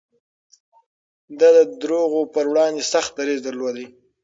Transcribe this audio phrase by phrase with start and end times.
[1.39, 3.77] ده د دروغو پر وړاندې سخت دريځ درلود.